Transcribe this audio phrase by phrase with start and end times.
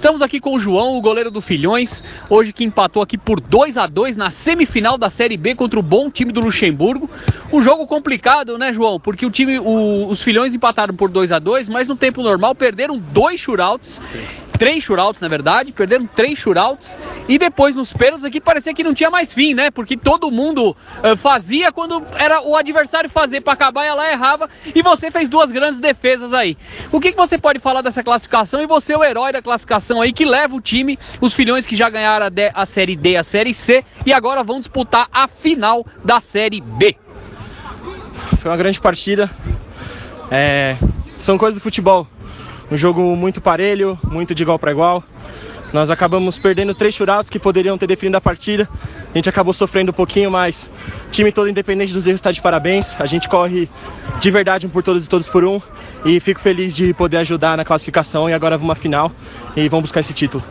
[0.00, 3.76] Estamos aqui com o João, o goleiro do Filhões, hoje que empatou aqui por 2
[3.76, 7.08] a 2 na semifinal da Série B contra o bom time do Luxemburgo.
[7.52, 8.98] Um jogo complicado, né, João?
[8.98, 12.54] Porque o time, o, os Filhões empataram por 2 a 2 mas no tempo normal
[12.54, 14.00] perderam dois shootouts
[14.60, 16.98] três shootouts, na verdade, perderam três shootouts
[17.30, 19.70] e depois nos pênaltis aqui parecia que não tinha mais fim, né?
[19.70, 24.50] Porque todo mundo uh, fazia quando era o adversário fazer para acabar e ela errava
[24.74, 26.58] e você fez duas grandes defesas aí.
[26.90, 30.02] O que, que você pode falar dessa classificação e você é o herói da classificação
[30.02, 33.16] aí que leva o time, os filhões que já ganharam a, D, a Série D,
[33.16, 36.96] a Série C e agora vão disputar a final da Série B.
[38.38, 39.30] Foi uma grande partida.
[40.32, 40.76] É,
[41.16, 42.08] são coisas do futebol
[42.70, 45.02] um jogo muito parelho, muito de igual para igual.
[45.72, 48.68] Nós acabamos perdendo três churados que poderiam ter definido a partida.
[49.14, 50.68] A gente acabou sofrendo um pouquinho, mas
[51.06, 53.00] o time todo, independente dos erros, está de parabéns.
[53.00, 53.68] A gente corre
[54.20, 55.60] de verdade um por todos e todos por um.
[56.04, 58.28] E fico feliz de poder ajudar na classificação.
[58.28, 59.12] E agora à final
[59.56, 60.44] e vamos buscar esse título.